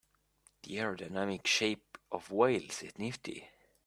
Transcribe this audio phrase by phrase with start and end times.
[0.63, 3.47] The aerodynamic shape of whales is nifty.